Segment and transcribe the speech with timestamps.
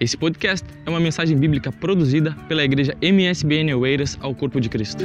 [0.00, 5.04] Esse podcast é uma mensagem bíblica produzida pela igreja MSBN Oeiras ao Corpo de Cristo.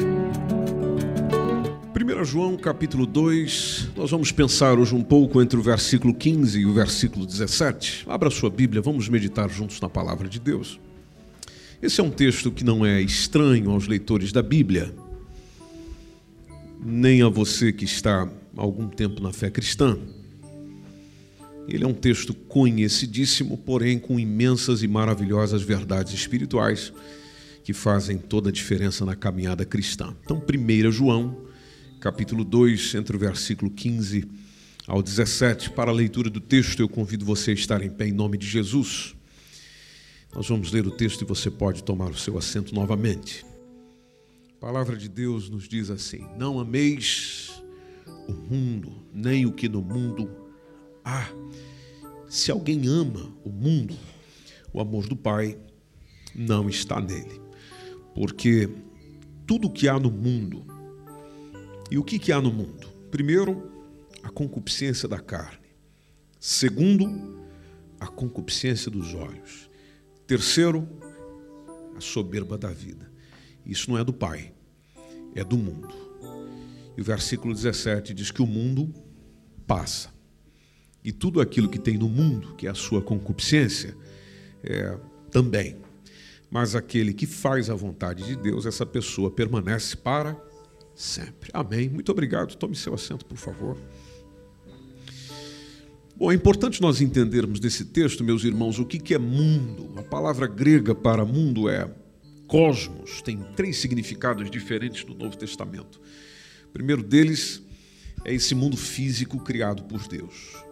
[1.93, 6.65] 1 João capítulo 2, nós vamos pensar hoje um pouco entre o versículo 15 e
[6.65, 8.05] o versículo 17.
[8.07, 10.79] Abra sua Bíblia, vamos meditar juntos na palavra de Deus.
[11.81, 14.95] Esse é um texto que não é estranho aos leitores da Bíblia,
[16.81, 19.97] nem a você que está há algum tempo na fé cristã.
[21.67, 26.93] Ele é um texto conhecidíssimo, porém com imensas e maravilhosas verdades espirituais
[27.63, 30.15] que fazem toda a diferença na caminhada cristã.
[30.23, 31.45] Então, 1 João,
[31.99, 34.23] capítulo 2, entre o versículo 15
[34.87, 38.11] ao 17, para a leitura do texto, eu convido você a estar em pé em
[38.11, 39.15] nome de Jesus.
[40.35, 43.43] Nós vamos ler o texto e você pode tomar o seu assento novamente.
[44.57, 47.63] A palavra de Deus nos diz assim: Não ameis
[48.27, 50.44] o mundo, nem o que no mundo
[51.05, 51.29] há.
[52.27, 53.95] Se alguém ama o mundo,
[54.73, 55.57] o amor do Pai
[56.33, 57.39] não está nele.
[58.15, 58.67] Porque
[59.45, 60.65] tudo que há no mundo,
[61.91, 62.87] e o que, que há no mundo?
[63.11, 63.71] Primeiro,
[64.23, 65.65] a concupiscência da carne.
[66.39, 67.45] Segundo,
[67.99, 69.69] a concupiscência dos olhos.
[70.25, 70.87] Terceiro,
[71.95, 73.09] a soberba da vida.
[73.63, 74.51] Isso não é do Pai,
[75.35, 75.93] é do mundo.
[76.97, 78.91] E o versículo 17 diz que o mundo
[79.67, 80.14] passa
[81.05, 83.95] e tudo aquilo que tem no mundo, que é a sua concupiscência,
[84.63, 84.97] é,
[85.29, 85.77] também.
[86.49, 90.35] Mas aquele que faz a vontade de Deus, essa pessoa permanece para
[90.95, 91.51] sempre.
[91.53, 91.87] Amém.
[91.89, 92.55] Muito obrigado.
[92.55, 93.77] Tome seu assento, por favor.
[96.15, 99.91] Bom, é importante nós entendermos desse texto, meus irmãos, o que é mundo.
[99.97, 101.87] A palavra grega para mundo é
[102.47, 106.01] cosmos, tem três significados diferentes no Novo Testamento.
[106.67, 107.61] O primeiro deles
[108.23, 110.64] é esse mundo físico criado por Deus.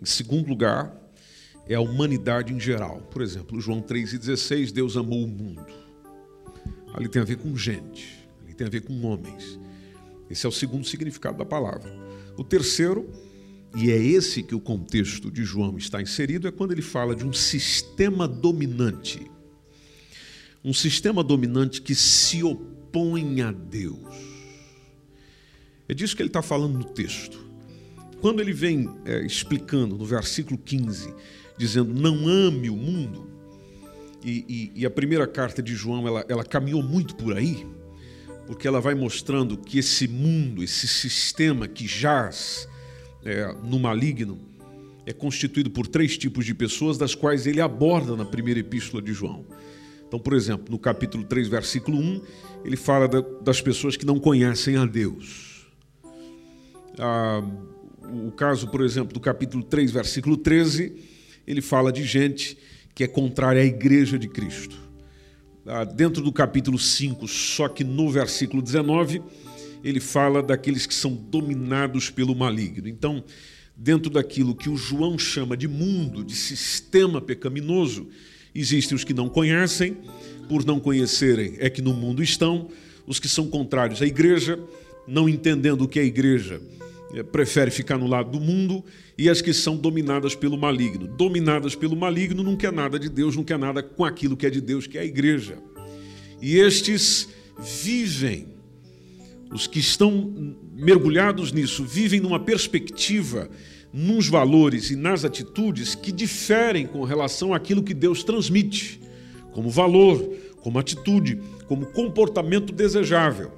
[0.00, 0.94] Em segundo lugar,
[1.66, 3.00] é a humanidade em geral.
[3.10, 5.66] Por exemplo, João 3,16, Deus amou o mundo.
[6.94, 9.58] Ali tem a ver com gente, ali tem a ver com homens.
[10.30, 11.92] Esse é o segundo significado da palavra.
[12.36, 13.10] O terceiro,
[13.76, 17.24] e é esse que o contexto de João está inserido, é quando ele fala de
[17.24, 19.30] um sistema dominante.
[20.64, 24.14] Um sistema dominante que se opõe a Deus.
[25.88, 27.47] É disso que ele está falando no texto.
[28.20, 31.14] Quando ele vem é, explicando no versículo 15,
[31.56, 33.28] dizendo não ame o mundo,
[34.24, 37.66] e, e, e a primeira carta de João ela, ela caminhou muito por aí,
[38.46, 42.68] porque ela vai mostrando que esse mundo, esse sistema que jaz
[43.24, 44.38] é, no maligno,
[45.06, 49.12] é constituído por três tipos de pessoas, das quais ele aborda na primeira epístola de
[49.12, 49.46] João.
[50.06, 52.22] Então, por exemplo, no capítulo 3, versículo 1,
[52.64, 55.66] ele fala da, das pessoas que não conhecem a Deus.
[56.98, 57.42] Ah,
[58.12, 60.92] o caso, por exemplo, do capítulo 3, versículo 13,
[61.46, 62.56] ele fala de gente
[62.94, 64.76] que é contrária à igreja de Cristo.
[65.66, 69.22] Ah, dentro do capítulo 5, só que no versículo 19,
[69.84, 72.88] ele fala daqueles que são dominados pelo maligno.
[72.88, 73.22] Então,
[73.76, 78.08] dentro daquilo que o João chama de mundo, de sistema pecaminoso,
[78.54, 79.96] existem os que não conhecem,
[80.48, 82.68] por não conhecerem é que no mundo estão,
[83.06, 84.58] os que são contrários à igreja,
[85.06, 86.60] não entendendo o que é a igreja,
[87.32, 88.84] prefere ficar no lado do mundo
[89.16, 91.06] e as que são dominadas pelo maligno.
[91.06, 94.50] Dominadas pelo maligno não quer nada de Deus, não quer nada com aquilo que é
[94.50, 95.58] de Deus, que é a igreja.
[96.40, 98.48] E estes vivem,
[99.52, 103.48] os que estão mergulhados nisso, vivem numa perspectiva,
[103.92, 109.00] nos valores e nas atitudes que diferem com relação àquilo que Deus transmite,
[109.52, 110.22] como valor,
[110.62, 113.57] como atitude, como comportamento desejável.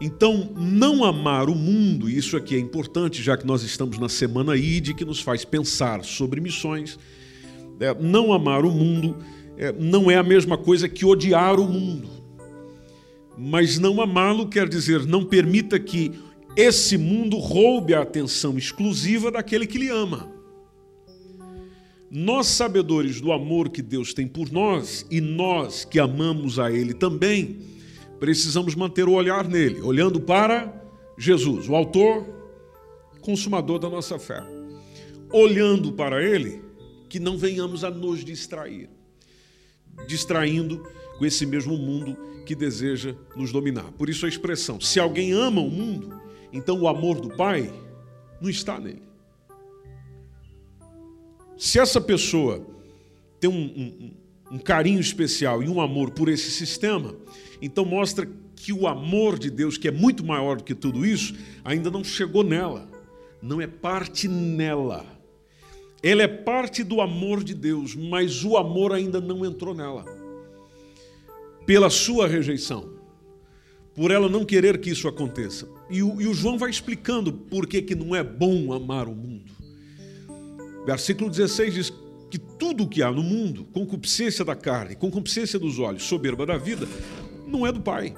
[0.00, 4.08] Então, não amar o mundo, e isso aqui é importante, já que nós estamos na
[4.08, 6.98] semana ID, que nos faz pensar sobre missões.
[7.80, 9.16] É, não amar o mundo
[9.56, 12.08] é, não é a mesma coisa que odiar o mundo.
[13.36, 16.12] Mas não amá-lo quer dizer não permita que
[16.56, 20.32] esse mundo roube a atenção exclusiva daquele que lhe ama.
[22.10, 26.94] Nós, sabedores do amor que Deus tem por nós, e nós que amamos a Ele
[26.94, 27.58] também,
[28.24, 30.82] precisamos manter o olhar nele, olhando para
[31.18, 32.24] Jesus, o autor,
[33.20, 34.42] consumador da nossa fé.
[35.30, 36.62] Olhando para ele,
[37.06, 38.88] que não venhamos a nos distrair,
[40.08, 40.82] distraindo
[41.18, 42.16] com esse mesmo mundo
[42.46, 43.92] que deseja nos dominar.
[43.92, 46.18] Por isso a expressão: se alguém ama o mundo,
[46.50, 47.70] então o amor do Pai
[48.40, 49.02] não está nele.
[51.58, 52.66] Se essa pessoa
[53.38, 54.14] tem um, um,
[54.54, 57.16] um carinho especial e um amor por esse sistema,
[57.60, 58.24] então mostra
[58.54, 61.34] que o amor de Deus, que é muito maior do que tudo isso,
[61.64, 62.88] ainda não chegou nela,
[63.42, 65.04] não é parte nela.
[66.00, 70.04] ela é parte do amor de Deus, mas o amor ainda não entrou nela.
[71.66, 72.90] Pela sua rejeição,
[73.92, 75.68] por ela não querer que isso aconteça.
[75.90, 79.16] E o, e o João vai explicando por que, que não é bom amar o
[79.16, 79.52] mundo.
[80.86, 81.92] Versículo 16 diz
[82.34, 86.58] que tudo o que há no mundo, concupiscência da carne, concupiscência dos olhos, soberba da
[86.58, 86.84] vida,
[87.46, 88.12] não é do Pai.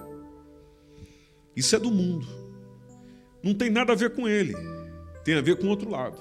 [1.54, 2.26] Isso é do mundo.
[3.42, 4.54] Não tem nada a ver com ele.
[5.22, 6.16] Tem a ver com o outro lado.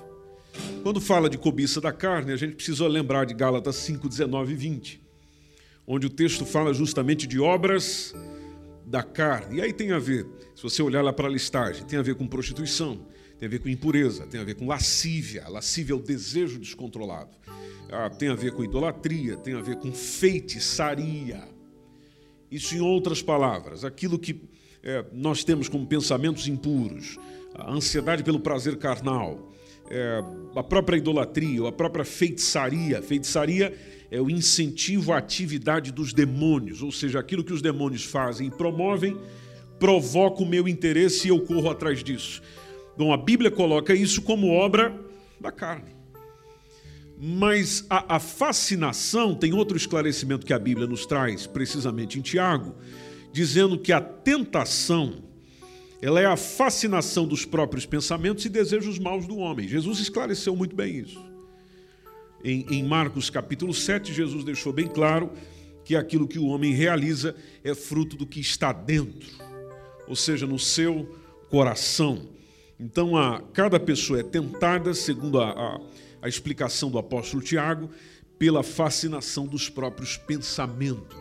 [0.84, 4.56] Quando fala de cobiça da carne, a gente precisa lembrar de Gálatas 5, 19 e
[4.58, 5.02] 20,
[5.88, 8.14] onde o texto fala justamente de obras
[8.86, 9.60] da carne.
[9.60, 12.16] E aí tem a ver, se você olhar lá para a listagem, tem a ver
[12.16, 13.08] com prostituição,
[13.38, 15.48] tem a ver com impureza, tem a ver com lascívia.
[15.50, 17.32] lascívia é o desejo descontrolado.
[17.92, 21.44] Ah, tem a ver com idolatria, tem a ver com feitiçaria.
[22.50, 24.42] Isso em outras palavras, aquilo que
[24.84, 27.18] é, nós temos como pensamentos impuros,
[27.54, 29.52] a ansiedade pelo prazer carnal,
[29.90, 30.24] é,
[30.56, 33.02] a própria idolatria, ou a própria feitiçaria.
[33.02, 33.76] Feitiçaria
[34.10, 38.52] é o incentivo à atividade dos demônios, ou seja, aquilo que os demônios fazem e
[38.52, 39.18] promovem
[39.80, 42.42] provoca o meu interesse e eu corro atrás disso.
[42.98, 44.98] Bom, a Bíblia coloca isso como obra
[45.40, 45.96] da carne.
[47.18, 52.76] Mas a, a, fascinação tem outro esclarecimento que a Bíblia nos traz, precisamente em Tiago,
[53.32, 55.24] dizendo que a tentação
[56.02, 59.68] ela é a fascinação dos próprios pensamentos e desejos maus do homem.
[59.68, 61.20] Jesus esclareceu muito bem isso.
[62.44, 65.32] Em, em Marcos capítulo 7, Jesus deixou bem claro
[65.84, 69.30] que aquilo que o homem realiza é fruto do que está dentro,
[70.08, 71.10] ou seja, no seu
[71.50, 72.35] coração.
[72.80, 75.80] Então, a, cada pessoa é tentada, segundo a, a,
[76.24, 77.90] a explicação do apóstolo Tiago,
[78.38, 81.18] pela fascinação dos próprios pensamentos,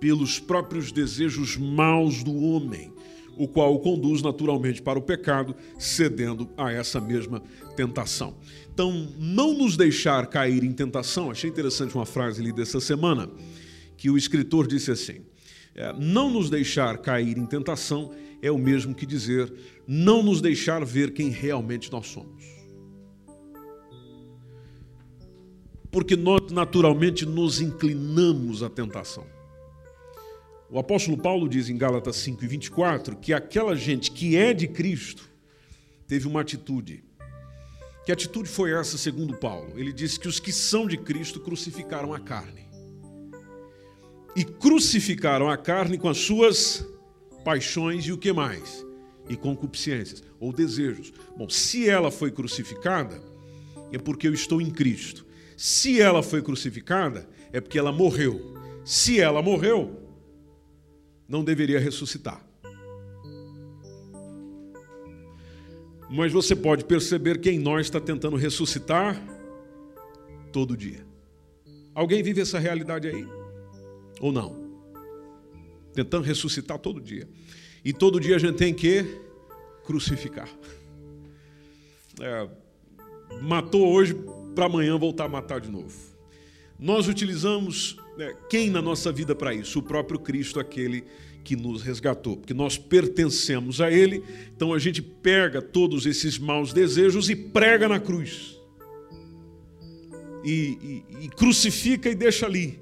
[0.00, 2.94] pelos próprios desejos maus do homem
[3.36, 7.42] o qual o conduz naturalmente para o pecado, cedendo a essa mesma
[7.76, 8.36] tentação.
[8.72, 13.28] Então, não nos deixar cair em tentação, achei interessante uma frase ali dessa semana,
[13.96, 15.20] que o escritor disse assim:
[15.74, 18.12] é, não nos deixar cair em tentação
[18.44, 19.50] é o mesmo que dizer
[19.88, 22.44] não nos deixar ver quem realmente nós somos.
[25.90, 29.26] Porque nós naturalmente nos inclinamos à tentação.
[30.68, 34.68] O apóstolo Paulo diz em Gálatas 5 e 24 que aquela gente que é de
[34.68, 35.26] Cristo
[36.06, 37.02] teve uma atitude.
[38.04, 39.72] Que atitude foi essa, segundo Paulo?
[39.78, 42.68] Ele disse que os que são de Cristo crucificaram a carne.
[44.36, 46.84] E crucificaram a carne com as suas
[47.44, 48.84] paixões e o que mais?
[49.28, 51.12] E concupiscências ou desejos.
[51.36, 53.22] Bom, se ela foi crucificada,
[53.92, 55.24] é porque eu estou em Cristo.
[55.56, 58.54] Se ela foi crucificada, é porque ela morreu.
[58.84, 60.00] Se ela morreu,
[61.28, 62.44] não deveria ressuscitar.
[66.10, 69.20] Mas você pode perceber que em nós está tentando ressuscitar
[70.52, 71.04] todo dia.
[71.94, 73.26] Alguém vive essa realidade aí?
[74.20, 74.63] Ou não?
[75.94, 77.28] Tentando ressuscitar todo dia.
[77.84, 79.04] E todo dia a gente tem que
[79.84, 80.48] crucificar.
[82.20, 82.48] É,
[83.40, 84.16] matou hoje
[84.54, 85.94] para amanhã voltar a matar de novo.
[86.78, 89.78] Nós utilizamos né, quem na nossa vida para isso?
[89.78, 91.04] O próprio Cristo, aquele
[91.44, 94.24] que nos resgatou, porque nós pertencemos a Ele,
[94.56, 98.58] então a gente pega todos esses maus desejos e prega na cruz.
[100.42, 102.80] E, e, e crucifica e deixa ali.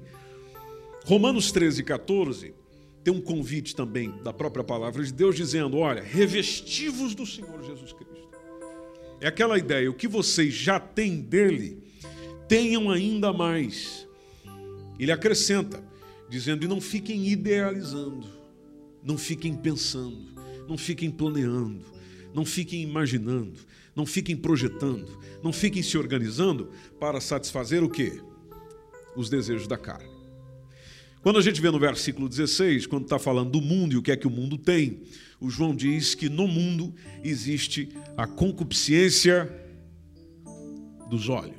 [1.05, 2.62] Romanos 13, 14
[3.03, 7.91] tem um convite também da própria palavra de Deus dizendo: olha, revestivos do Senhor Jesus
[7.91, 8.13] Cristo.
[9.19, 11.83] É aquela ideia, o que vocês já têm dele,
[12.47, 14.07] tenham ainda mais.
[14.97, 15.83] Ele acrescenta,
[16.29, 18.27] dizendo: e não fiquem idealizando,
[19.03, 20.25] não fiquem pensando,
[20.67, 21.85] não fiquem planeando,
[22.33, 23.59] não fiquem imaginando,
[23.95, 26.69] não fiquem projetando, não fiquem se organizando
[26.99, 28.21] para satisfazer o quê?
[29.15, 30.22] Os desejos da carne.
[31.23, 34.11] Quando a gente vê no versículo 16, quando está falando do mundo e o que
[34.11, 35.03] é que o mundo tem,
[35.39, 37.87] o João diz que no mundo existe
[38.17, 39.49] a concupiscência
[41.09, 41.55] dos olhos.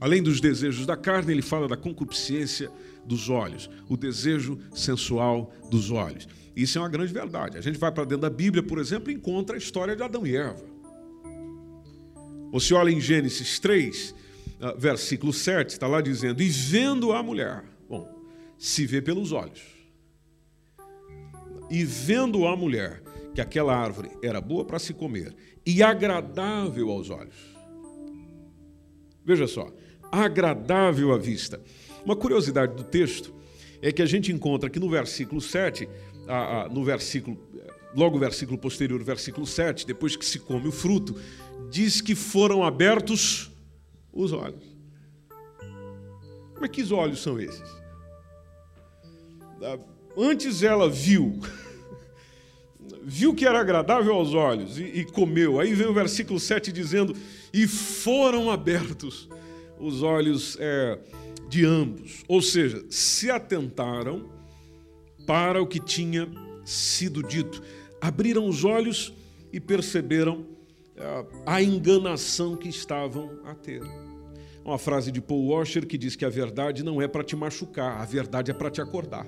[0.00, 2.70] Além dos desejos da carne, ele fala da concupiscência
[3.04, 6.28] dos olhos, o desejo sensual dos olhos.
[6.54, 7.58] Isso é uma grande verdade.
[7.58, 10.24] A gente vai para dentro da Bíblia, por exemplo, e encontra a história de Adão
[10.24, 10.64] e Eva.
[12.52, 14.14] Você olha em Gênesis 3,
[14.60, 18.08] ah, versículo 7, está lá dizendo: E vendo a mulher, bom,
[18.58, 19.62] se vê pelos olhos,
[21.70, 23.02] e vendo a mulher
[23.34, 25.34] que aquela árvore era boa para se comer
[25.66, 27.54] e agradável aos olhos.
[29.24, 29.72] Veja só,
[30.12, 31.60] agradável à vista.
[32.04, 33.34] Uma curiosidade do texto
[33.80, 35.88] é que a gente encontra que no versículo 7,
[36.70, 37.38] no versículo,
[37.96, 41.18] logo o versículo posterior, versículo 7, depois que se come o fruto,
[41.70, 43.50] diz que foram abertos
[44.12, 44.73] os olhos.
[46.60, 47.84] É que os olhos são esses?
[50.16, 51.40] Antes ela viu,
[53.02, 55.58] viu que era agradável aos olhos e, e comeu.
[55.58, 57.14] Aí vem o versículo 7 dizendo:
[57.52, 59.28] E foram abertos
[59.78, 60.98] os olhos é,
[61.48, 62.24] de ambos.
[62.28, 64.30] Ou seja, se atentaram
[65.26, 66.28] para o que tinha
[66.64, 67.62] sido dito.
[68.00, 69.12] Abriram os olhos
[69.52, 70.46] e perceberam
[70.96, 73.82] é, a enganação que estavam a ter.
[74.64, 78.00] Uma frase de Paul Washer que diz que a verdade não é para te machucar,
[78.00, 79.26] a verdade é para te acordar.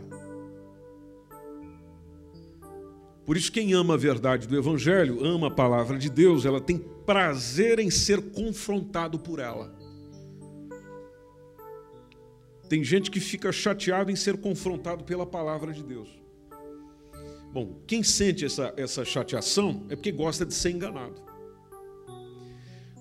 [3.26, 6.78] Por isso, quem ama a verdade do Evangelho, ama a palavra de Deus, ela tem
[6.78, 9.74] prazer em ser confrontado por ela.
[12.68, 16.08] Tem gente que fica chateado em ser confrontado pela palavra de Deus.
[17.52, 21.25] Bom, quem sente essa, essa chateação é porque gosta de ser enganado.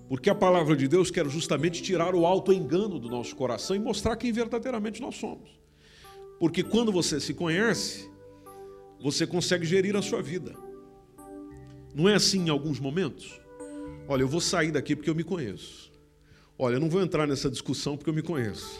[0.07, 4.15] Porque a palavra de Deus quer justamente tirar o auto-engano do nosso coração e mostrar
[4.15, 5.50] quem verdadeiramente nós somos.
[6.39, 8.09] Porque quando você se conhece,
[9.01, 10.53] você consegue gerir a sua vida.
[11.93, 13.39] Não é assim em alguns momentos?
[14.07, 15.91] Olha, eu vou sair daqui porque eu me conheço.
[16.57, 18.79] Olha, eu não vou entrar nessa discussão porque eu me conheço.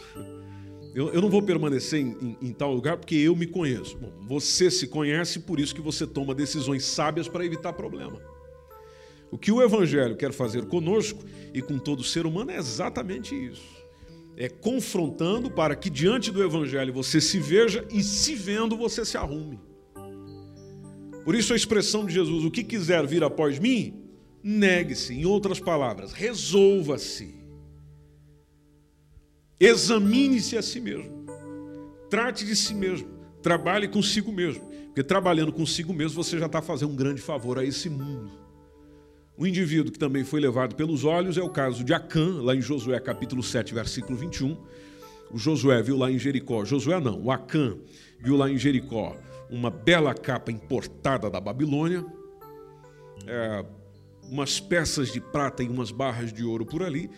[0.94, 3.98] Eu, eu não vou permanecer em, em, em, tal lugar porque eu me conheço.
[3.98, 8.18] Bom, você se conhece, por isso que você toma decisões sábias para evitar problema.
[9.30, 13.76] O que o Evangelho quer fazer conosco e com todo ser humano é exatamente isso.
[14.36, 19.16] É confrontando para que diante do Evangelho você se veja e se vendo você se
[19.16, 19.58] arrume.
[21.24, 24.04] Por isso a expressão de Jesus, o que quiser vir após mim,
[24.42, 25.14] negue-se.
[25.14, 27.34] Em outras palavras, resolva-se.
[29.58, 31.26] Examine-se a si mesmo.
[32.08, 33.08] Trate de si mesmo.
[33.42, 34.62] Trabalhe consigo mesmo.
[34.86, 38.45] Porque trabalhando consigo mesmo, você já está fazendo um grande favor a esse mundo.
[39.38, 42.62] O indivíduo que também foi levado pelos olhos é o caso de Acã, lá em
[42.62, 44.56] Josué capítulo 7, versículo 21.
[45.30, 46.64] O Josué viu lá em Jericó.
[46.64, 47.76] Josué não, o Acã
[48.18, 49.14] viu lá em Jericó
[49.50, 52.04] uma bela capa importada da Babilônia,
[53.26, 53.64] é,
[54.22, 57.10] umas peças de prata e umas barras de ouro por ali,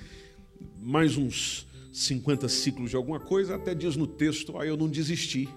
[0.76, 5.48] mais uns 50 ciclos de alguma coisa, até diz no texto, ah, eu não desisti,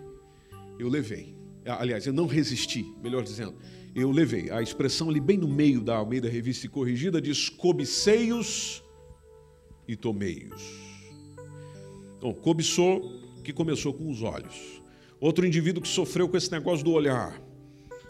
[0.77, 1.36] eu levei.
[1.65, 3.56] Aliás, eu não resisti, melhor dizendo,
[3.93, 4.50] eu levei.
[4.50, 8.83] A expressão ali bem no meio da Almeida Revista e Corrigida diz cobiceios
[9.88, 10.62] e tomeios.
[12.17, 13.01] Então, cobiçou,
[13.43, 14.81] que começou com os olhos.
[15.19, 17.41] Outro indivíduo que sofreu com esse negócio do olhar,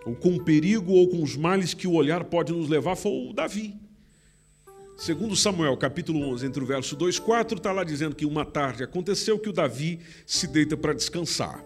[0.05, 3.29] ou com o perigo ou com os males que o olhar pode nos levar, foi
[3.29, 3.75] o Davi.
[4.97, 8.45] Segundo Samuel, capítulo 11, entre o verso 2 e 4, está lá dizendo que uma
[8.45, 11.63] tarde aconteceu que o Davi se deita para descansar.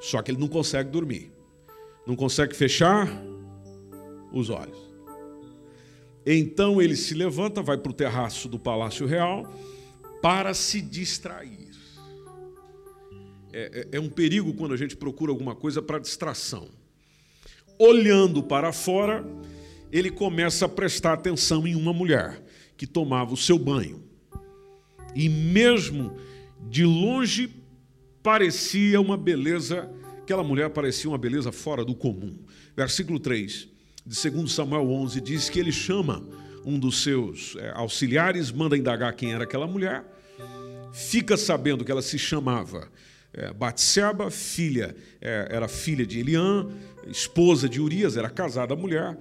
[0.00, 1.32] Só que ele não consegue dormir.
[2.06, 3.08] Não consegue fechar
[4.32, 4.90] os olhos.
[6.24, 9.50] Então ele se levanta, vai para o terraço do Palácio Real
[10.20, 11.70] para se distrair.
[13.52, 16.68] É, é, é um perigo quando a gente procura alguma coisa para distração.
[17.78, 19.26] Olhando para fora,
[19.90, 22.44] ele começa a prestar atenção em uma mulher
[22.76, 24.04] que tomava o seu banho.
[25.14, 26.16] E mesmo
[26.68, 27.50] de longe
[28.22, 32.38] parecia uma beleza, aquela mulher parecia uma beleza fora do comum.
[32.76, 33.69] Versículo 3
[34.06, 36.22] de 2 Samuel 11 diz que ele chama
[36.64, 40.04] um dos seus é, auxiliares, manda indagar quem era aquela mulher,
[40.92, 42.88] fica sabendo que ela se chamava
[43.32, 46.66] é, Batseba, filha, é, era filha de Eliã,
[47.06, 49.18] esposa de Urias, era casada mulher.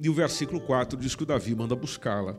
[0.00, 2.36] E o versículo 4 diz que o Davi manda buscá-la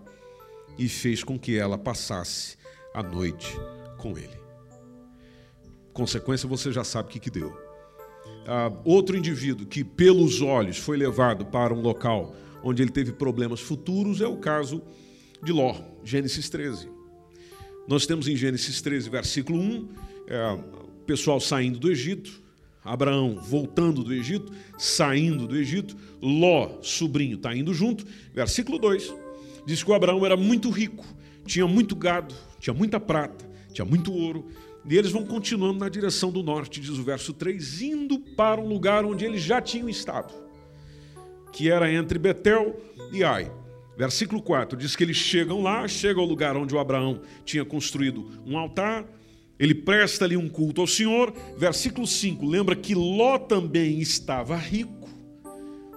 [0.78, 2.58] e fez com que ela passasse
[2.94, 3.56] a noite
[3.98, 4.44] com ele.
[5.94, 7.63] Consequência, você já sabe o que, que deu.
[8.46, 13.60] Ah, outro indivíduo que, pelos olhos, foi levado para um local onde ele teve problemas
[13.60, 14.82] futuros é o caso
[15.44, 16.88] de Ló, Gênesis 13.
[17.88, 19.90] Nós temos em Gênesis 13, versículo 1,
[20.28, 20.60] é,
[21.06, 22.42] pessoal saindo do Egito,
[22.84, 28.06] Abraão voltando do Egito, saindo do Egito, Ló, sobrinho, está indo junto.
[28.34, 29.14] Versículo 2
[29.66, 31.06] diz que o Abraão era muito rico,
[31.46, 34.48] tinha muito gado, tinha muita prata, tinha muito ouro.
[34.90, 38.68] E eles vão continuando na direção do norte, diz o verso 3, indo para um
[38.68, 40.34] lugar onde eles já tinham estado,
[41.52, 42.76] que era entre Betel
[43.12, 43.52] e Ai.
[43.96, 48.28] Versículo 4 diz que eles chegam lá, chegam ao lugar onde o Abraão tinha construído
[48.46, 49.06] um altar,
[49.60, 51.32] ele presta ali um culto ao Senhor.
[51.58, 55.10] Versículo 5 lembra que Ló também estava rico,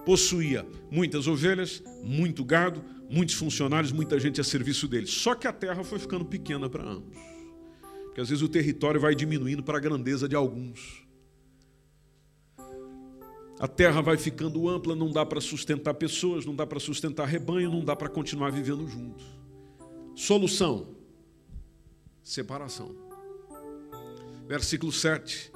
[0.05, 5.07] possuía muitas ovelhas, muito gado, muitos funcionários, muita gente a serviço dele.
[5.07, 7.36] Só que a terra foi ficando pequena para ambos.
[8.17, 11.07] Porque às vezes o território vai diminuindo para a grandeza de alguns.
[13.61, 17.71] A terra vai ficando ampla, não dá para sustentar pessoas, não dá para sustentar rebanho,
[17.71, 19.23] não dá para continuar vivendo juntos.
[20.15, 20.97] Solução:
[22.23, 22.97] separação.
[24.49, 25.53] Versículo 7.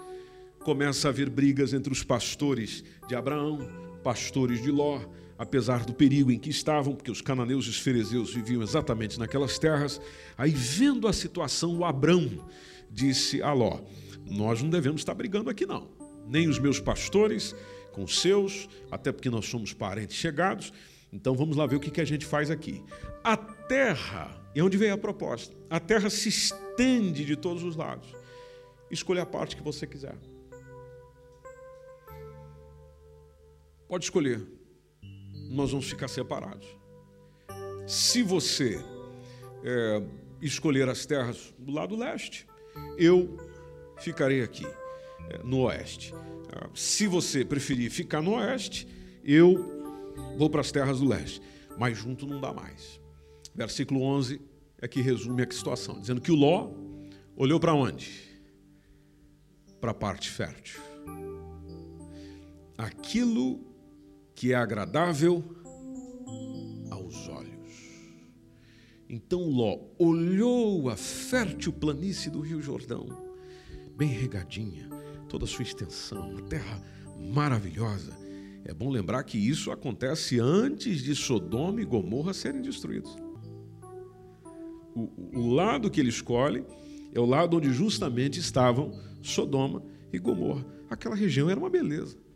[0.59, 3.71] Começa a haver brigas entre os pastores de Abraão,
[4.05, 5.01] pastores de Ló,
[5.41, 9.59] apesar do perigo em que estavam, porque os cananeus e os ferezeus viviam exatamente naquelas
[9.59, 9.99] terras.
[10.37, 12.47] Aí, vendo a situação, o Abrão
[12.91, 13.81] disse a Ló:
[14.27, 15.89] Nós não devemos estar brigando aqui, não.
[16.27, 17.57] Nem os meus pastores,
[17.91, 20.75] com os seus, até porque nós somos parentes chegados.
[21.11, 22.85] Então vamos lá ver o que a gente faz aqui.
[23.25, 25.57] A terra, e onde veio a proposta?
[25.71, 28.15] A terra se estende de todos os lados.
[28.91, 30.19] Escolha a parte que você quiser.
[33.89, 34.60] Pode escolher.
[35.51, 36.67] Nós vamos ficar separados.
[37.87, 38.79] Se você
[39.65, 40.03] é,
[40.41, 42.47] escolher as terras do lado leste,
[42.97, 43.37] eu
[43.99, 44.65] ficarei aqui,
[45.29, 46.15] é, no oeste.
[46.75, 48.87] Se você preferir ficar no oeste,
[49.25, 51.43] eu vou para as terras do leste.
[51.77, 53.01] Mas junto não dá mais.
[53.55, 54.41] Versículo 11
[54.81, 56.71] é que resume a situação, dizendo que o Ló
[57.37, 58.11] olhou para onde?
[59.81, 60.81] Para a parte fértil.
[62.79, 63.70] Aquilo
[64.41, 65.45] que é agradável
[66.91, 68.01] aos olhos.
[69.07, 73.07] Então Ló olhou a fértil planície do Rio Jordão,
[73.99, 74.89] bem regadinha,
[75.29, 76.83] toda a sua extensão, uma terra
[77.19, 78.17] maravilhosa.
[78.65, 83.15] É bom lembrar que isso acontece antes de Sodoma e Gomorra serem destruídos.
[84.95, 86.65] O, o lado que ele escolhe
[87.13, 90.65] é o lado onde justamente estavam Sodoma e Gomorra.
[90.89, 92.30] Aquela região era uma beleza.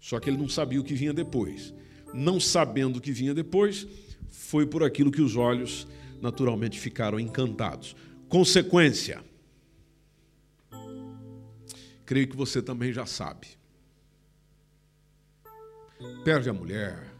[0.00, 1.74] Só que ele não sabia o que vinha depois.
[2.14, 3.86] Não sabendo o que vinha depois,
[4.28, 5.86] foi por aquilo que os olhos
[6.20, 7.94] naturalmente ficaram encantados.
[8.28, 9.22] Consequência,
[12.04, 13.48] creio que você também já sabe.
[16.24, 17.12] Perde a mulher,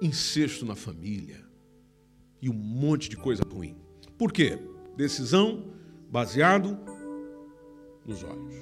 [0.00, 1.44] incesto na família
[2.40, 3.76] e um monte de coisa ruim.
[4.18, 4.58] Por quê?
[4.96, 5.72] Decisão
[6.10, 6.78] baseado
[8.04, 8.54] nos olhos,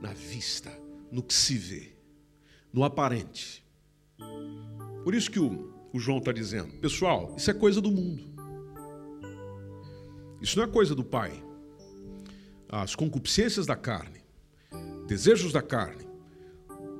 [0.00, 0.70] na vista,
[1.10, 1.93] no que se vê,
[2.74, 3.64] no aparente.
[5.02, 8.22] Por isso que o, o João está dizendo, pessoal, isso é coisa do mundo.
[10.42, 11.42] Isso não é coisa do Pai.
[12.68, 14.24] As concupiscências da carne
[15.06, 16.06] desejos da carne,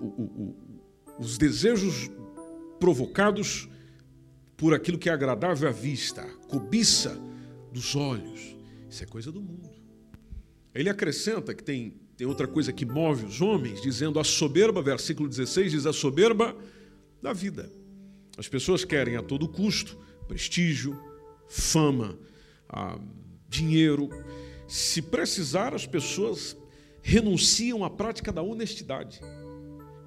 [0.01, 0.57] o, o,
[1.19, 2.11] os desejos
[2.79, 3.69] provocados
[4.57, 7.19] por aquilo que é agradável à vista, cobiça
[7.73, 8.57] dos olhos.
[8.89, 9.71] Isso é coisa do mundo.
[10.75, 15.29] Ele acrescenta que tem, tem outra coisa que move os homens, dizendo a soberba, versículo
[15.29, 16.57] 16 diz a soberba
[17.21, 17.73] da vida.
[18.37, 20.99] As pessoas querem a todo custo prestígio,
[21.49, 22.19] fama,
[22.69, 22.99] ah,
[23.49, 24.09] dinheiro.
[24.67, 26.57] Se precisar, as pessoas
[27.03, 29.21] renunciam à prática da honestidade.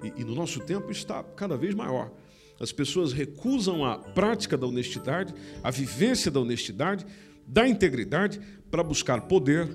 [0.02, 2.12] E, e, no nosso tempo está cada vez maior.
[2.60, 7.06] As pessoas recusam a prática da honestidade, a vivência da honestidade,
[7.46, 8.40] da integridade,
[8.70, 9.68] para buscar poder,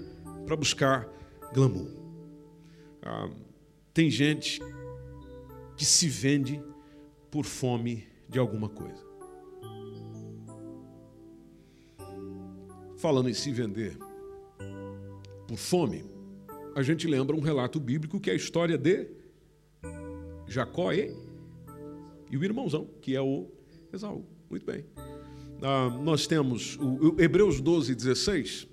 [0.46, 1.08] para buscar
[1.54, 2.03] glamour.
[3.06, 3.30] Ah,
[3.94, 4.62] tem gente
[5.76, 6.62] que se vende
[7.30, 9.04] por fome de alguma coisa.
[12.98, 13.98] Falando em se vender
[15.48, 16.06] por fome,
[16.76, 19.10] a gente lembra um relato bíblico que é a história de
[20.48, 21.14] Jacó e,
[22.32, 23.52] e o irmãozão, que é o
[23.92, 24.26] Esaú.
[24.50, 24.86] Muito bem.
[25.62, 28.68] Ah, nós temos o, Hebreus 12, 16,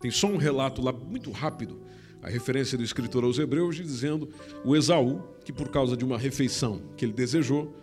[0.00, 1.80] tem só um relato lá muito rápido,
[2.22, 4.28] a referência do escritor aos Hebreus, dizendo
[4.64, 7.74] o Esaú, que por causa de uma refeição que ele desejou,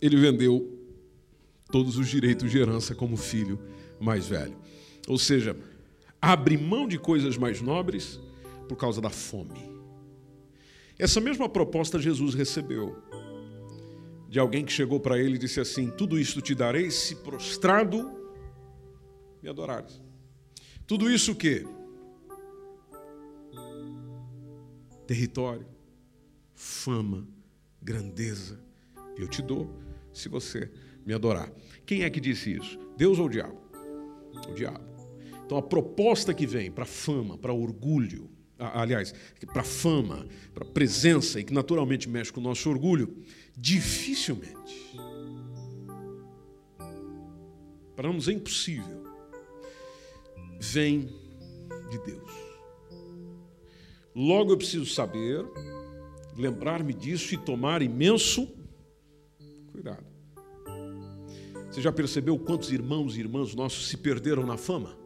[0.00, 0.78] ele vendeu
[1.70, 3.58] todos os direitos de herança como filho
[4.00, 4.56] mais velho.
[5.06, 5.56] Ou seja,
[6.20, 8.20] abre mão de coisas mais nobres
[8.68, 9.68] por causa da fome.
[10.98, 12.96] Essa mesma proposta Jesus recebeu
[14.28, 18.10] de alguém que chegou para ele e disse assim: Tudo isto te darei se prostrado
[19.42, 20.00] me adorares.
[20.86, 21.64] Tudo isso o quê?
[25.08, 25.66] Território,
[26.54, 27.26] fama,
[27.80, 28.60] grandeza,
[29.16, 29.74] eu te dou
[30.12, 30.70] se você
[31.06, 31.50] me adorar.
[31.86, 32.78] Quem é que disse isso?
[32.94, 33.58] Deus ou o diabo?
[34.46, 34.84] O diabo.
[35.46, 39.14] Então a proposta que vem para fama, para orgulho, aliás,
[39.50, 43.16] para fama, para presença e que naturalmente mexe com o nosso orgulho,
[43.56, 44.94] dificilmente,
[47.96, 49.04] para não dizer impossível,
[50.60, 51.08] vem
[51.88, 52.47] de Deus.
[54.18, 55.46] Logo eu preciso saber,
[56.36, 58.48] lembrar-me disso e tomar imenso
[59.70, 60.04] cuidado.
[61.70, 64.98] Você já percebeu quantos irmãos e irmãs nossos se perderam na fama?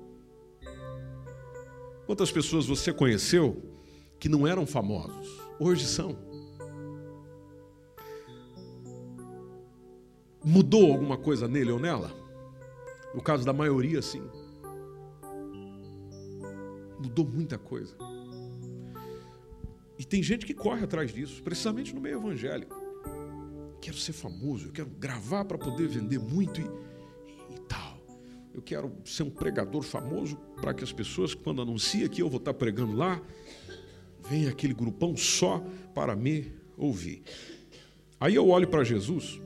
[2.07, 3.63] Quantas pessoas você conheceu
[4.19, 5.29] que não eram famosos?
[5.61, 6.17] Hoje são.
[10.43, 12.11] Mudou alguma coisa nele ou nela?
[13.15, 14.23] No caso da maioria, sim.
[16.99, 17.95] Mudou muita coisa.
[20.03, 22.75] E tem gente que corre atrás disso, precisamente no meio evangélico.
[23.81, 28.05] Quero ser famoso, eu quero gravar para poder vender muito e, e, e, tal.
[28.53, 32.39] Eu quero ser um pregador famoso para que as pessoas, quando anuncia que eu vou
[32.41, 33.23] estar pregando lá,
[34.29, 37.23] venha aquele grupão só para me ouvir.
[38.19, 39.41] Aí eu olho para Jesus,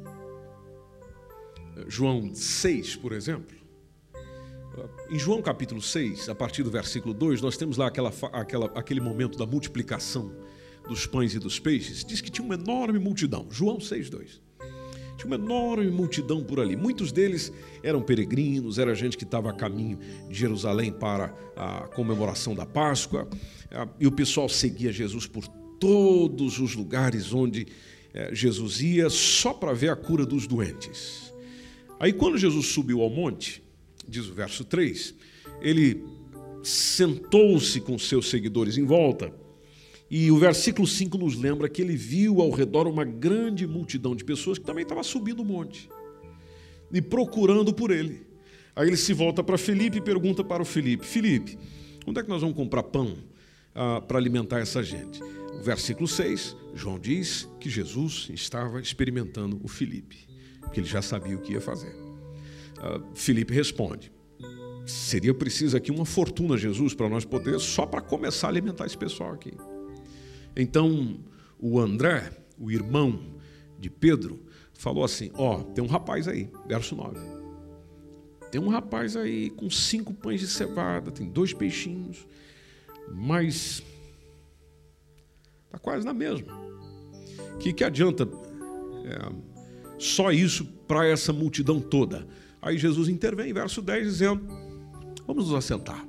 [1.86, 3.54] João 6, por exemplo.
[5.10, 9.00] Em João capítulo 6, a partir do versículo 2, nós temos lá aquela, aquela, aquele
[9.00, 10.32] momento da multiplicação
[10.86, 12.04] dos pães e dos peixes.
[12.04, 13.46] Diz que tinha uma enorme multidão.
[13.50, 14.42] João 6, 2.
[15.16, 16.76] Tinha uma enorme multidão por ali.
[16.76, 22.54] Muitos deles eram peregrinos, era gente que estava a caminho de Jerusalém para a comemoração
[22.54, 23.28] da Páscoa.
[23.70, 25.48] Ah, e o pessoal seguia Jesus por
[25.80, 27.66] todos os lugares onde
[28.12, 31.32] eh, Jesus ia, só para ver a cura dos doentes.
[31.98, 33.62] Aí, quando Jesus subiu ao monte,
[34.08, 35.14] diz o verso 3,
[35.60, 36.04] ele
[36.62, 39.32] sentou-se com seus seguidores em volta.
[40.10, 44.24] E o versículo 5 nos lembra que ele viu ao redor uma grande multidão de
[44.24, 45.88] pessoas que também estava subindo o monte
[46.92, 48.26] e procurando por ele.
[48.74, 51.58] Aí ele se volta para Felipe e pergunta para o Felipe: Felipe,
[52.06, 53.16] onde é que nós vamos comprar pão
[53.74, 55.20] ah, para alimentar essa gente?
[55.22, 60.28] O versículo 6, João diz que Jesus estava experimentando o Felipe,
[60.60, 62.05] porque ele já sabia o que ia fazer.
[62.78, 64.12] Uh, Felipe responde:
[64.86, 68.96] seria preciso aqui uma fortuna, Jesus, para nós poder, só para começar a alimentar esse
[68.96, 69.52] pessoal aqui.
[70.56, 71.18] Então,
[71.58, 73.20] o André, o irmão
[73.78, 74.40] de Pedro,
[74.72, 77.18] falou assim: Ó, oh, tem um rapaz aí, verso 9.
[78.50, 82.26] Tem um rapaz aí com cinco pães de cevada, tem dois peixinhos,
[83.12, 83.82] mas
[85.66, 86.56] está quase na mesma.
[87.54, 88.28] O que, que adianta
[89.04, 89.32] é,
[89.98, 92.26] só isso para essa multidão toda?
[92.66, 94.44] Aí Jesus intervém, verso 10, dizendo:
[95.24, 96.04] Vamos nos assentar,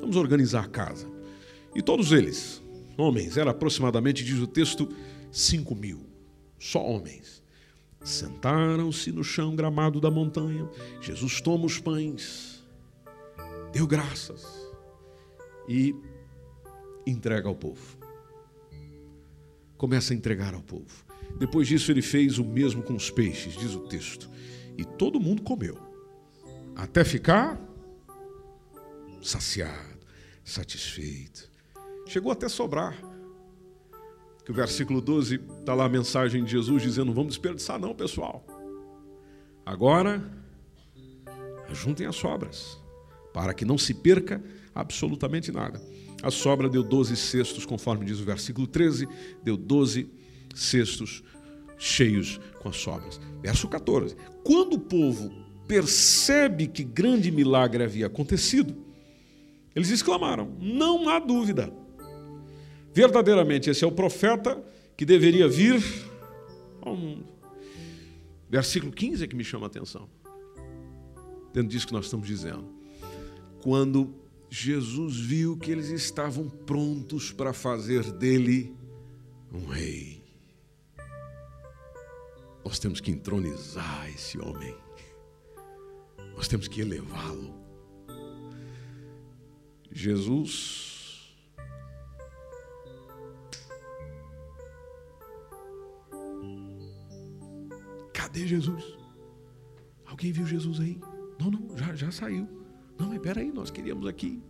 [0.00, 1.06] vamos organizar a casa.
[1.74, 2.62] E todos eles,
[2.96, 4.88] homens, era aproximadamente, diz o texto,
[5.30, 6.06] cinco mil,
[6.58, 7.42] só homens.
[8.00, 10.66] Sentaram-se no chão gramado da montanha.
[11.02, 12.64] Jesus toma os pães,
[13.74, 14.46] deu graças
[15.68, 15.94] e
[17.06, 17.98] entrega ao povo.
[19.76, 21.04] Começa a entregar ao povo.
[21.38, 24.30] Depois disso, ele fez o mesmo com os peixes, diz o texto.
[24.76, 25.78] E todo mundo comeu,
[26.74, 27.60] até ficar
[29.20, 29.98] saciado,
[30.44, 31.50] satisfeito.
[32.06, 32.96] Chegou até sobrar.
[34.44, 37.94] Que o versículo 12 está lá a mensagem de Jesus dizendo: não vamos desperdiçar, não,
[37.94, 38.44] pessoal.
[39.64, 40.20] Agora,
[41.72, 42.76] juntem as sobras,
[43.32, 44.42] para que não se perca
[44.74, 45.80] absolutamente nada.
[46.22, 49.08] A sobra deu 12 cestos, conforme diz o versículo 13,
[49.42, 50.10] deu 12
[50.54, 51.22] cestos
[51.82, 53.20] cheios com as sobras.
[53.42, 54.16] Verso 14.
[54.44, 55.32] Quando o povo
[55.66, 58.74] percebe que grande milagre havia acontecido,
[59.74, 61.72] eles exclamaram: Não há dúvida.
[62.94, 64.62] Verdadeiramente, esse é o profeta
[64.96, 65.82] que deveria vir
[66.80, 67.26] ao mundo.
[68.48, 70.08] Versículo 15 é que me chama a atenção.
[71.52, 72.64] Dentro disso que nós estamos dizendo.
[73.62, 74.14] Quando
[74.50, 78.74] Jesus viu que eles estavam prontos para fazer dele
[79.52, 80.21] um rei.
[82.64, 84.74] Nós temos que entronizar esse homem.
[86.34, 87.60] Nós temos que elevá-lo.
[89.90, 90.92] Jesus
[98.12, 98.96] Cadê Jesus?
[100.06, 100.98] Alguém viu Jesus aí?
[101.38, 102.48] Não, não, já, já saiu.
[102.98, 104.42] Não, mas peraí, nós queríamos aqui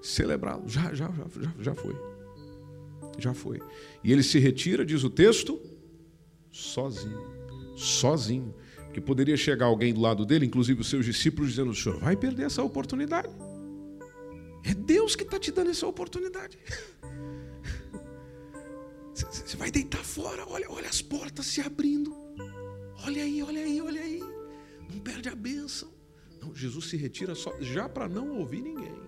[0.00, 0.66] celebrá-lo.
[0.66, 1.94] Já, já, já, já foi.
[3.18, 3.60] Já foi.
[4.02, 5.60] E ele se retira, diz o texto,
[6.50, 7.39] sozinho
[7.80, 8.54] sozinho.
[8.84, 12.16] Porque poderia chegar alguém do lado dele, inclusive os seus discípulos, dizendo: O senhor vai
[12.16, 13.28] perder essa oportunidade.
[14.64, 16.58] É Deus que está te dando essa oportunidade.
[19.14, 22.14] Você vai deitar fora, olha, olha as portas se abrindo.
[23.04, 24.20] Olha aí, olha aí, olha aí.
[24.90, 25.90] Não perde a bênção.
[26.40, 28.98] Não, Jesus se retira só, já para não ouvir ninguém.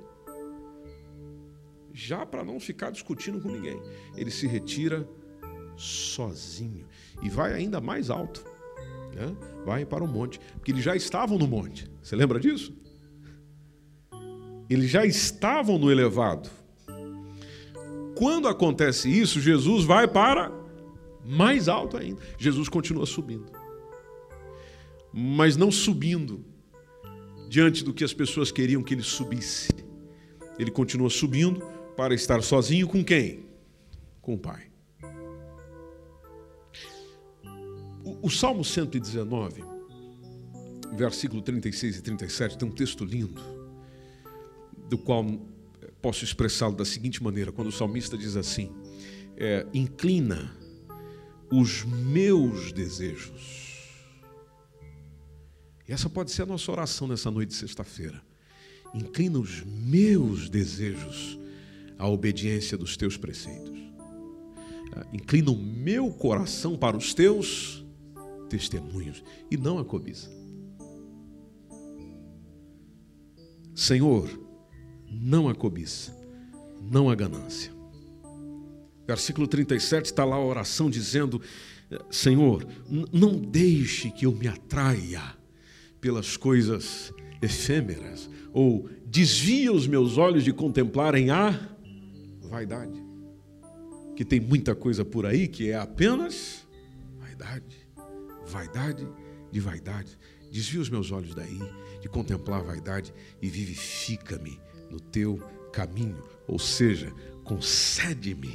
[1.93, 3.81] Já para não ficar discutindo com ninguém.
[4.15, 5.09] Ele se retira
[5.77, 6.87] sozinho
[7.23, 8.52] e vai ainda mais alto
[9.15, 9.35] né?
[9.65, 11.91] vai para o monte, porque eles já estavam no monte.
[12.03, 12.75] Você lembra disso?
[14.69, 16.51] Eles já estavam no elevado.
[18.17, 20.53] Quando acontece isso, Jesus vai para
[21.25, 22.21] mais alto ainda.
[22.39, 23.47] Jesus continua subindo.
[25.13, 26.45] Mas não subindo
[27.49, 29.69] diante do que as pessoas queriam que ele subisse.
[30.59, 31.61] Ele continua subindo
[31.97, 33.45] para estar sozinho com quem?
[34.21, 34.73] Com o Pai.
[38.23, 39.65] O Salmo 119,
[40.97, 43.43] versículo 36 e 37, tem um texto lindo,
[44.89, 45.25] do qual
[46.01, 48.71] posso expressá-lo da seguinte maneira: quando o salmista diz assim,
[49.37, 50.57] é, inclina
[51.51, 53.91] os meus desejos.
[55.89, 58.23] E essa pode ser a nossa oração nessa noite de sexta-feira.
[58.95, 61.37] Inclina os meus desejos
[61.99, 63.81] à obediência dos teus preceitos.
[64.93, 67.82] Ah, inclina o meu coração para os teus
[68.53, 70.31] testemunhos e não a cobiça.
[73.75, 74.29] Senhor,
[75.11, 76.15] não a cobiça,
[76.79, 77.73] não a ganância.
[79.07, 81.41] Versículo 37 está lá a oração dizendo:
[82.11, 82.67] Senhor,
[83.11, 85.23] não deixe que eu me atraia
[85.99, 87.11] pelas coisas
[87.41, 91.59] efêmeras, ou desvia os meus olhos de contemplarem a
[92.43, 93.03] vaidade.
[94.15, 96.67] Que tem muita coisa por aí que é apenas
[97.19, 97.82] vaidade,
[98.53, 99.09] vaidade
[99.51, 100.19] de vaidade.
[100.51, 101.59] Desvia os meus olhos daí,
[102.01, 104.61] de contemplar a vaidade e vivifica-me
[104.91, 105.39] no teu
[105.73, 107.11] caminho, ou seja,
[107.45, 108.55] concede-me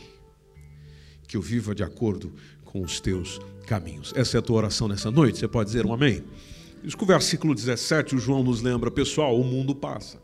[1.27, 2.33] que eu viva de acordo
[2.63, 4.13] com os teus caminhos.
[4.15, 5.39] Essa é a tua oração nessa noite.
[5.39, 6.23] Você pode dizer um amém?
[6.83, 10.21] Diz que o versículo 17, o João nos lembra, pessoal, o mundo passa.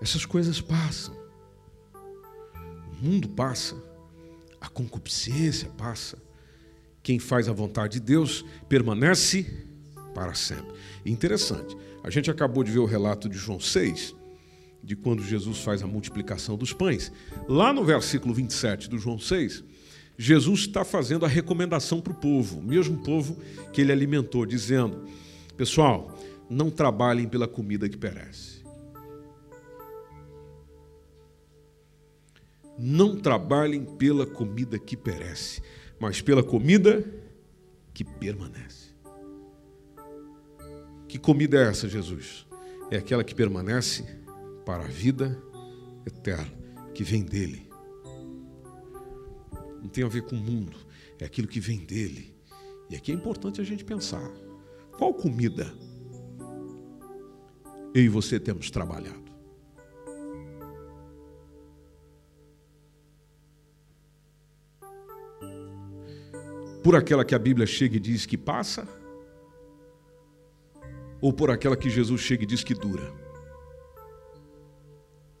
[0.00, 1.14] Essas coisas passam.
[1.94, 3.76] O mundo passa.
[4.60, 6.18] A concupiscência passa.
[7.02, 9.46] Quem faz a vontade de Deus permanece
[10.14, 10.72] para sempre.
[11.04, 11.76] Interessante.
[12.04, 14.14] A gente acabou de ver o relato de João 6,
[14.82, 17.12] de quando Jesus faz a multiplicação dos pães.
[17.48, 19.64] Lá no versículo 27 do João 6,
[20.16, 23.36] Jesus está fazendo a recomendação para o povo, o mesmo povo
[23.72, 25.04] que ele alimentou, dizendo:
[25.56, 28.62] Pessoal, não trabalhem pela comida que perece.
[32.78, 35.62] Não trabalhem pela comida que perece,
[36.02, 37.08] mas pela comida
[37.94, 38.88] que permanece.
[41.06, 42.44] Que comida é essa, Jesus?
[42.90, 44.02] É aquela que permanece
[44.66, 45.40] para a vida
[46.04, 46.52] eterna,
[46.92, 47.70] que vem dele.
[49.80, 50.76] Não tem a ver com o mundo,
[51.20, 52.34] é aquilo que vem dele.
[52.90, 54.28] E aqui é importante a gente pensar:
[54.98, 55.72] qual comida
[57.94, 59.21] eu e você temos trabalhado?
[66.82, 68.86] Por aquela que a Bíblia chega e diz que passa?
[71.22, 73.14] ou por aquela que Jesus chega e diz que dura?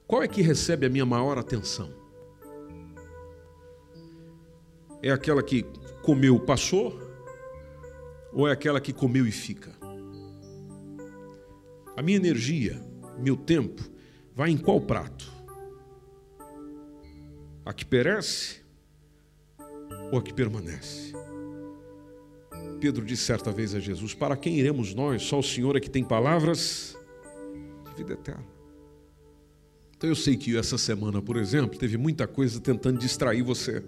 [0.06, 1.92] Qual é que recebe a minha maior atenção?
[5.02, 5.66] É aquela que
[6.02, 6.96] comeu, passou?
[8.32, 9.72] Ou é aquela que comeu e fica?
[11.96, 12.80] A minha energia,
[13.18, 13.82] meu tempo,
[14.32, 15.30] vai em qual prato?
[17.64, 18.62] A que perece
[20.12, 21.12] ou a que permanece?
[22.82, 25.22] Pedro disse certa vez a Jesus: Para quem iremos nós?
[25.22, 26.98] Só o Senhor é que tem palavras
[27.88, 28.44] de vida eterna.
[29.96, 33.84] Então eu sei que essa semana, por exemplo, teve muita coisa tentando distrair você,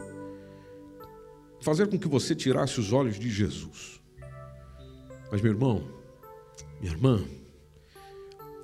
[1.61, 4.01] fazer com que você tirasse os olhos de Jesus.
[5.29, 5.89] Mas, meu irmão,
[6.81, 7.25] minha irmã,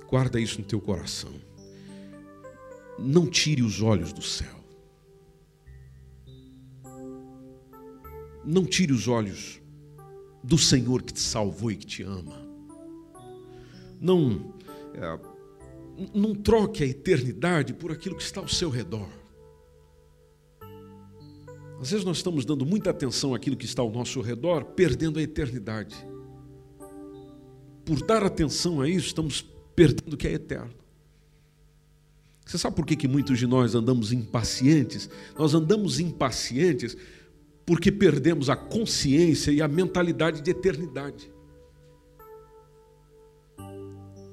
[0.07, 1.33] guarda isso no teu coração.
[2.97, 4.63] Não tire os olhos do céu.
[8.45, 9.60] Não tire os olhos
[10.43, 12.41] do Senhor que te salvou e que te ama.
[13.99, 14.53] Não,
[14.93, 15.19] é,
[16.13, 19.07] não troque a eternidade por aquilo que está ao seu redor.
[21.79, 25.21] Às vezes nós estamos dando muita atenção àquilo que está ao nosso redor, perdendo a
[25.21, 25.95] eternidade.
[27.83, 29.41] Por dar atenção a isso, estamos
[29.75, 30.81] perdendo o que é eterno.
[32.45, 35.09] Você sabe por que, que muitos de nós andamos impacientes?
[35.37, 36.97] Nós andamos impacientes
[37.65, 41.31] porque perdemos a consciência e a mentalidade de eternidade.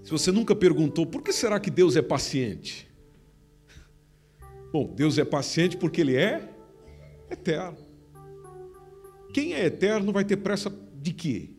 [0.02, 2.88] Se você nunca perguntou por que será que Deus é paciente?
[4.72, 6.48] Bom, Deus é paciente porque Ele é
[7.30, 7.78] eterno.
[9.32, 11.50] Quem é eterno vai ter pressa de quê?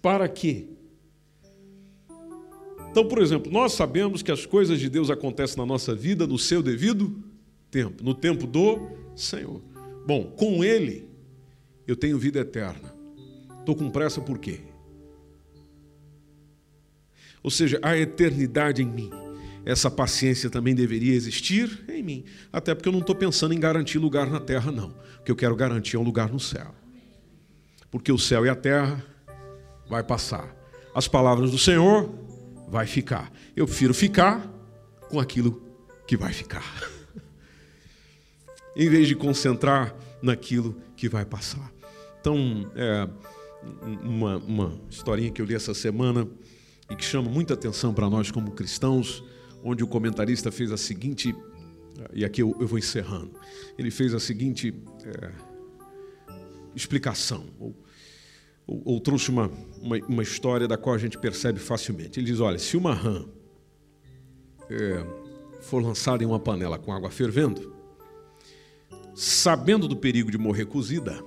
[0.00, 0.68] Para quê?
[2.90, 6.38] Então, por exemplo, nós sabemos que as coisas de Deus acontecem na nossa vida no
[6.38, 7.22] seu devido
[7.70, 9.60] tempo, no tempo do Senhor.
[10.06, 11.08] Bom, com Ele
[11.86, 12.94] eu tenho vida eterna.
[13.58, 14.60] Estou com pressa por quê?
[17.42, 19.10] Ou seja, a eternidade em mim.
[19.64, 22.24] Essa paciência também deveria existir em mim.
[22.52, 24.94] Até porque eu não estou pensando em garantir lugar na terra, não.
[25.18, 26.72] O que eu quero garantir é um lugar no céu.
[27.90, 29.04] Porque o céu e a terra
[29.88, 30.54] vai passar.
[30.94, 32.08] As palavras do Senhor
[32.68, 33.32] vai ficar.
[33.56, 34.48] Eu prefiro ficar
[35.08, 35.62] com aquilo
[36.06, 36.64] que vai ficar.
[38.76, 41.72] em vez de concentrar naquilo que vai passar.
[42.20, 43.08] Então, é,
[44.02, 46.28] uma, uma historinha que eu li essa semana
[46.90, 49.24] e que chama muita atenção para nós como cristãos,
[49.64, 51.34] onde o comentarista fez a seguinte,
[52.12, 53.32] e aqui eu, eu vou encerrando,
[53.78, 55.30] ele fez a seguinte é,
[56.74, 57.74] explicação, ou,
[58.66, 62.20] ou, ou trouxe uma, uma, uma, história da qual a gente percebe facilmente.
[62.20, 63.24] Ele diz: olha, se uma rã
[64.68, 65.06] é,
[65.62, 67.75] for lançada em uma panela com água fervendo,
[69.16, 71.18] sabendo do perigo de morrer cozida,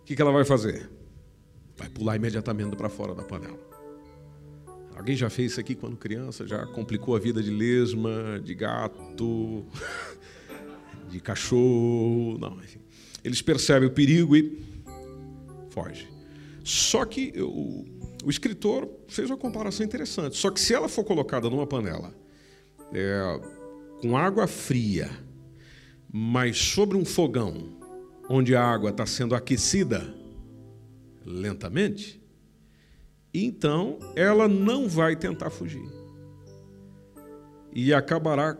[0.00, 0.90] o que, que ela vai fazer?
[1.74, 3.58] Vai pular imediatamente para fora da panela.
[4.94, 6.46] Alguém já fez isso aqui quando criança?
[6.46, 9.64] Já complicou a vida de lesma, de gato,
[11.08, 12.38] de cachorro?
[12.38, 12.80] Não, enfim.
[13.24, 14.62] Eles percebem o perigo e
[15.70, 16.06] foge.
[16.62, 17.86] Só que o,
[18.24, 20.36] o escritor fez uma comparação interessante.
[20.36, 22.14] Só que se ela for colocada numa panela
[22.92, 23.40] é,
[24.02, 25.10] com água fria,
[26.16, 27.76] mas sobre um fogão
[28.30, 30.14] onde a água está sendo aquecida
[31.26, 32.22] lentamente,
[33.34, 35.84] então ela não vai tentar fugir.
[37.72, 38.56] E acabará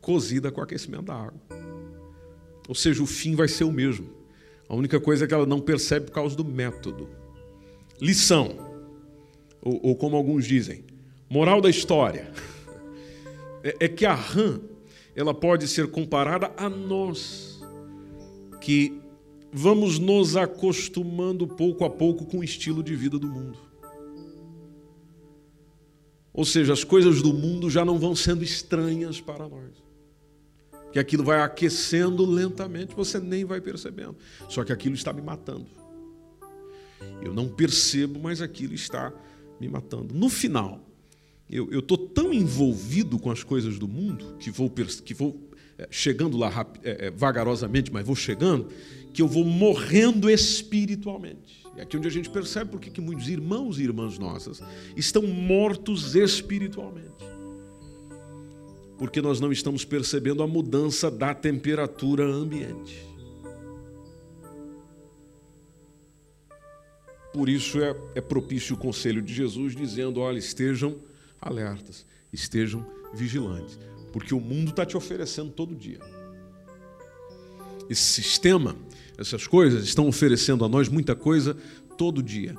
[0.00, 1.40] cozida com o aquecimento da água.
[2.68, 4.08] Ou seja, o fim vai ser o mesmo.
[4.68, 7.08] A única coisa é que ela não percebe por causa do método.
[8.00, 8.56] Lição,
[9.60, 10.84] ou, ou como alguns dizem,
[11.28, 12.30] moral da história,
[13.64, 14.60] é, é que a rã
[15.14, 17.60] ela pode ser comparada a nós,
[18.60, 19.00] que
[19.52, 23.58] vamos nos acostumando pouco a pouco com o estilo de vida do mundo.
[26.32, 29.82] Ou seja, as coisas do mundo já não vão sendo estranhas para nós.
[30.90, 34.16] Que aquilo vai aquecendo lentamente, você nem vai percebendo.
[34.48, 35.66] Só que aquilo está me matando.
[37.22, 39.12] Eu não percebo, mas aquilo está
[39.60, 40.14] me matando.
[40.14, 40.80] No final,
[41.52, 45.38] eu estou tão envolvido com as coisas do mundo que vou, que vou
[45.76, 48.68] é, chegando lá é, é, vagarosamente, mas vou chegando,
[49.12, 51.62] que eu vou morrendo espiritualmente.
[51.76, 54.62] É aqui onde a gente percebe porque que muitos irmãos e irmãs nossas
[54.96, 57.24] estão mortos espiritualmente.
[58.96, 63.12] Porque nós não estamos percebendo a mudança da temperatura ambiente.
[67.32, 70.96] Por isso é, é propício o conselho de Jesus dizendo: olha, estejam
[71.42, 73.78] alertas, estejam vigilantes,
[74.12, 75.98] porque o mundo está te oferecendo todo dia.
[77.90, 78.76] Esse sistema
[79.18, 81.56] essas coisas estão oferecendo a nós muita coisa
[81.96, 82.56] todo dia.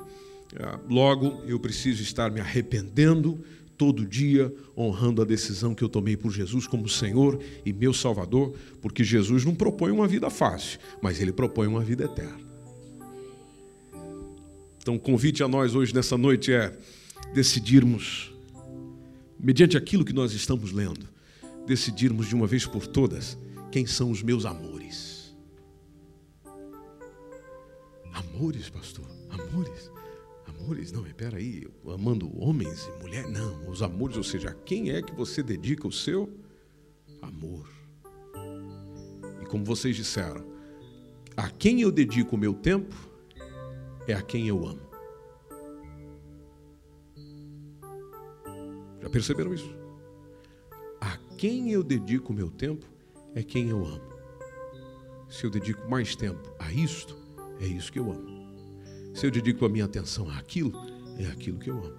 [0.58, 3.38] Ah, logo, eu preciso estar me arrependendo
[3.76, 8.54] todo dia, honrando a decisão que eu tomei por Jesus como Senhor e meu Salvador,
[8.80, 12.44] porque Jesus não propõe uma vida fácil, mas ele propõe uma vida eterna.
[14.78, 16.76] Então, o convite a nós hoje, nessa noite, é
[17.32, 18.32] decidirmos,
[19.44, 21.06] mediante aquilo que nós estamos lendo,
[21.66, 23.36] decidirmos de uma vez por todas
[23.70, 25.36] quem são os meus amores.
[28.10, 29.92] Amores, pastor, amores.
[30.46, 34.90] Amores, não, espera aí, amando homens e mulheres, não, os amores, ou seja, a quem
[34.90, 36.32] é que você dedica o seu
[37.20, 37.68] amor?
[39.42, 40.42] E como vocês disseram,
[41.36, 42.94] a quem eu dedico o meu tempo
[44.08, 44.93] é a quem eu amo.
[49.04, 49.70] Já perceberam isso?
[50.98, 52.86] A quem eu dedico o meu tempo
[53.34, 54.00] é quem eu amo.
[55.28, 57.14] Se eu dedico mais tempo a isto,
[57.60, 58.48] é isso que eu amo.
[59.12, 60.72] Se eu dedico a minha atenção àquilo,
[61.18, 61.98] é aquilo que eu amo.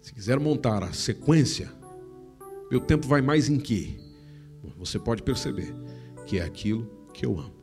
[0.00, 1.70] Se quiser montar a sequência,
[2.70, 4.00] meu tempo vai mais em quê?
[4.78, 5.74] Você pode perceber
[6.24, 7.60] que é aquilo que eu amo.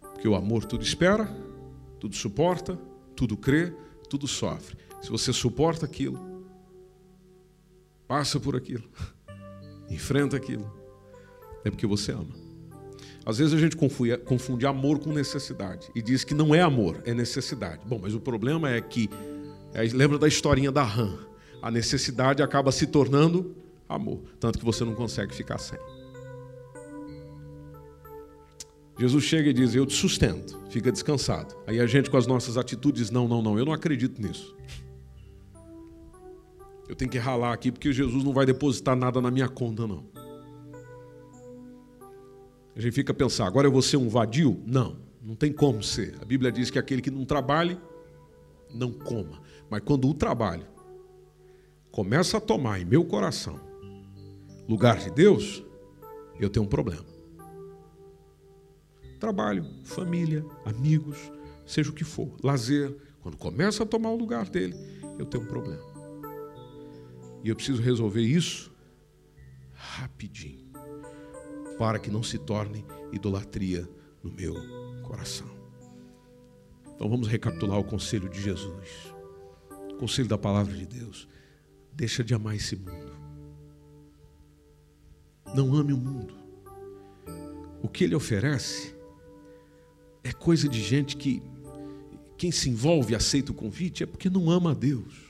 [0.00, 1.26] Porque o amor tudo espera,
[2.00, 2.74] tudo suporta,
[3.14, 3.70] tudo crê,
[4.08, 4.78] tudo sofre.
[5.02, 6.35] Se você suporta aquilo,
[8.06, 8.84] passa por aquilo,
[9.90, 10.70] enfrenta aquilo,
[11.64, 12.46] é porque você ama.
[13.24, 17.02] Às vezes a gente confunde, confunde amor com necessidade e diz que não é amor,
[17.04, 17.80] é necessidade.
[17.84, 19.10] Bom, mas o problema é que,
[19.74, 21.18] é, lembra da historinha da rã,
[21.60, 23.56] a necessidade acaba se tornando
[23.88, 25.78] amor, tanto que você não consegue ficar sem.
[28.98, 31.54] Jesus chega e diz: Eu te sustento, fica descansado.
[31.66, 34.56] Aí a gente, com as nossas atitudes, não, não, não, eu não acredito nisso.
[36.88, 40.04] Eu tenho que ralar aqui porque Jesus não vai depositar nada na minha conta, não.
[42.74, 44.62] A gente fica a pensar, agora eu vou ser um vadio?
[44.66, 46.14] Não, não tem como ser.
[46.20, 47.78] A Bíblia diz que aquele que não trabalhe,
[48.72, 49.40] não coma.
[49.70, 50.66] Mas quando o trabalho
[51.90, 53.58] começa a tomar em meu coração
[54.68, 55.64] lugar de Deus,
[56.38, 57.06] eu tenho um problema.
[59.18, 61.16] Trabalho, família, amigos,
[61.64, 64.76] seja o que for, lazer, quando começa a tomar o lugar dele,
[65.18, 65.82] eu tenho um problema.
[67.42, 68.74] E eu preciso resolver isso
[69.72, 70.66] rapidinho
[71.78, 73.88] para que não se torne idolatria
[74.22, 74.54] no meu
[75.02, 75.48] coração.
[76.94, 79.14] Então vamos recapitular o conselho de Jesus.
[79.90, 81.28] O conselho da palavra de Deus.
[81.92, 83.12] Deixa de amar esse mundo.
[85.54, 86.34] Não ame o mundo.
[87.82, 88.94] O que ele oferece
[90.24, 91.42] é coisa de gente que
[92.36, 95.25] quem se envolve e aceita o convite é porque não ama a Deus,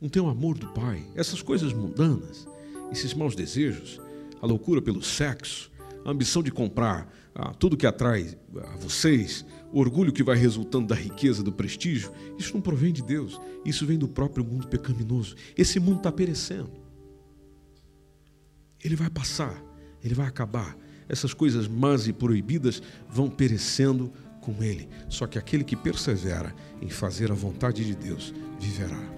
[0.00, 1.04] não tem o amor do Pai.
[1.14, 2.46] Essas coisas mundanas,
[2.92, 4.00] esses maus desejos,
[4.40, 5.70] a loucura pelo sexo,
[6.04, 10.88] a ambição de comprar ah, tudo que atrai a vocês, o orgulho que vai resultando
[10.88, 15.36] da riqueza, do prestígio, isso não provém de Deus, isso vem do próprio mundo pecaminoso.
[15.56, 16.70] Esse mundo está perecendo.
[18.82, 19.62] Ele vai passar,
[20.02, 20.76] ele vai acabar.
[21.08, 24.88] Essas coisas más e proibidas vão perecendo com ele.
[25.08, 29.17] Só que aquele que persevera em fazer a vontade de Deus viverá